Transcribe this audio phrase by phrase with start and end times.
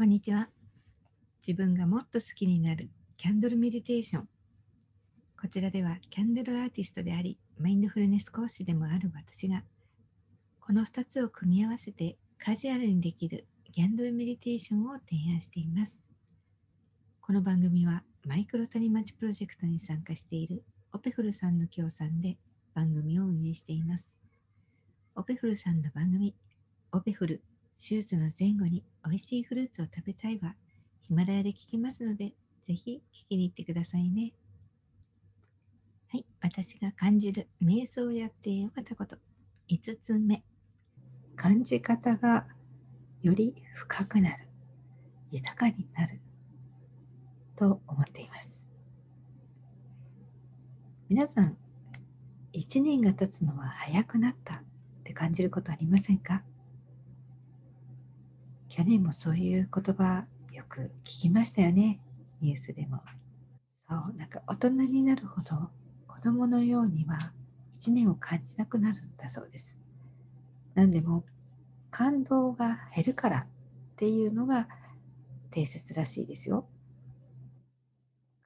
[0.00, 0.48] こんにちは。
[1.46, 4.28] 自分がもっと好きになるキャンドルメディテーション。
[5.38, 9.62] こちらではキャンドルアーティストであり、マインドフルネス講師でもある私が、
[10.58, 15.98] この2つを組み合わせてカジュアルにできるキャンドルメディテーションを提案しています。
[17.20, 20.64] この番組はマイクロ谷町プロジェクトに参加している
[20.94, 22.38] オペフルさんの協賛で
[22.72, 24.06] 番組を運営しています。
[25.14, 26.34] オペフルさんの番組、
[26.90, 27.42] オペフル
[27.80, 30.54] 手術の前後に美味しいフルーツを食べたいは
[31.00, 34.34] ヒマラヤで聞きますので、ぜひ聞きに行ってくださいね。
[36.08, 39.16] はい、私が感じる瞑想をやってよかったこと。
[39.70, 40.44] 5つ目。
[41.36, 42.46] 感じ方が
[43.22, 44.46] より深くなる、
[45.30, 46.20] 豊かになる
[47.56, 48.62] と思っています。
[51.08, 51.56] 皆さん、
[52.52, 54.62] 1年が経つのは早くなったっ
[55.02, 56.42] て感じることありませんか？
[58.70, 62.00] 去年もそういう言葉よく聞きましたよね。
[62.40, 63.02] ニュースでも。
[63.88, 65.68] そうなんか大人になるほど
[66.06, 67.32] 子供のようには
[67.80, 69.80] 1年を感じなくなるんだそうです。
[70.76, 71.24] 何でも
[71.90, 73.46] 感動が減るからっ
[73.96, 74.68] ていうのが
[75.50, 76.64] 定説らしいですよ。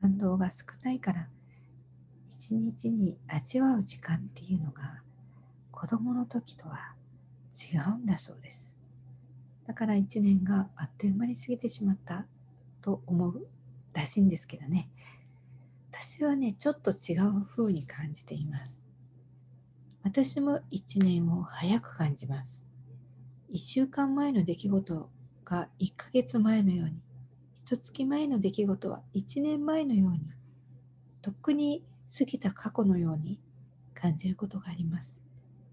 [0.00, 1.28] 感動が少ないから
[2.28, 5.00] 一日に味わう時間っていうのが
[5.70, 6.96] 子供の時とは
[7.54, 8.77] 違うんだそうです。
[9.68, 12.26] だから1年があっという間に過ぎてしまった
[12.80, 13.46] と思う
[13.92, 14.88] らしいんですけどね。
[15.92, 18.80] 私はねちょっと違う風に感じています。
[20.02, 22.64] 私も1年を早く感じます。
[23.52, 25.10] 1週間前の出来事
[25.44, 27.02] が1ヶ月前のように
[27.66, 30.20] 1月前の出来事は1年前のように
[31.20, 31.84] とっくに
[32.16, 33.38] 過ぎた過去のように
[33.92, 35.20] 感じることがあります。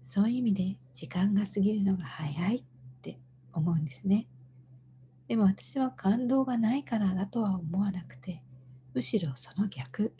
[0.04, 2.62] そういう意味で時間が過ぎるのが早い。
[3.58, 4.26] 思うんですね。
[5.28, 8.42] でも私は感動がないからだとは思わなくて、
[8.94, 10.14] むしろその逆。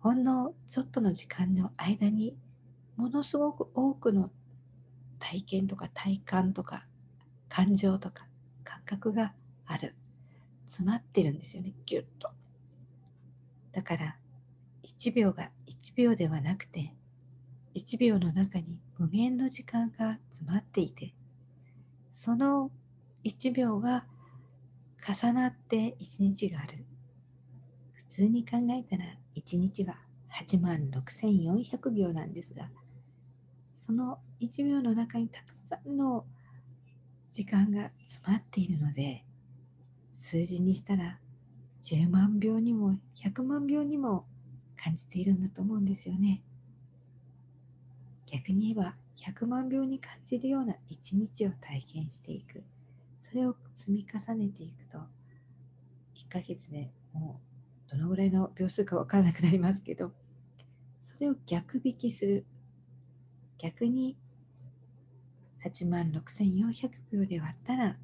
[0.00, 2.36] ほんのちょっとの時間の間に
[2.96, 4.30] ものすごく多くの
[5.20, 6.86] 体験とか体感とか
[7.48, 8.26] 感情とか
[8.64, 9.32] 感覚が
[9.66, 9.94] ある。
[10.68, 12.30] 詰まってるんですよね、ぎゅっと。
[13.72, 14.16] だから
[14.82, 16.94] 1秒が1秒ではなくて
[17.74, 21.14] 1秒の中に無限の時間が詰まっていて
[22.24, 22.70] その
[23.24, 24.06] 1秒が
[25.04, 26.84] 重なって1日がある。
[27.94, 29.96] 普通に考えたら1日は
[30.32, 32.70] 8万6400秒なんですが、
[33.76, 36.24] その1秒の中にたくさんの
[37.32, 39.24] 時間が詰まっているので、
[40.14, 41.18] 数字にしたら
[41.82, 44.26] 10万秒にも100万秒にも
[44.76, 46.40] 感じているんだと思うんですよね。
[48.26, 48.94] 逆に言えば
[49.24, 52.64] 100万秒に感じるような一日を体験していく。
[53.22, 57.40] それを積み重ねていくと1ヶ月でも
[57.88, 60.12] うどのぐらいの秒数か分からなくなりますけど
[61.02, 62.44] それを逆引きする。
[63.58, 64.16] 逆に
[65.64, 67.96] 8万6400秒で割ったら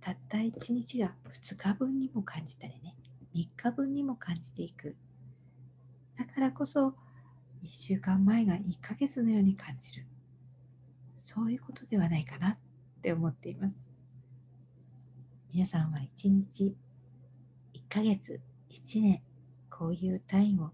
[0.00, 2.96] たった1日が2日分にも感じたりね
[3.34, 4.96] 3日分にも感じていく。
[6.16, 6.94] だからこそ
[7.62, 10.06] 1週間前が1ヶ月のように感じる。
[11.24, 12.58] そういうことではないかなっ
[13.02, 13.92] て思っています。
[15.52, 16.76] 皆さんは1日
[17.74, 19.22] 1ヶ月1年
[19.68, 20.70] こういう単位を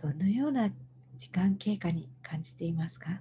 [0.00, 0.70] どのような
[1.16, 3.20] 時間経過に感じていますか？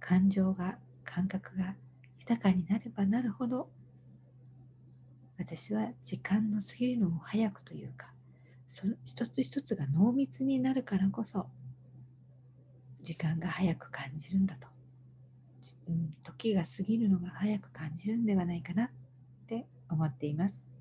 [0.00, 1.74] 感情が感覚が
[2.18, 3.68] 豊かになればなるほど
[5.38, 8.12] 私は時間の過ぎるのを早くというか
[8.72, 11.46] その一つ一つが濃密になるからこそ
[13.02, 14.68] 時間が早く感じるんだと、
[15.88, 18.90] うん、時が過ぎるのが早く感じるんではないかなっ
[19.46, 20.71] て思っています。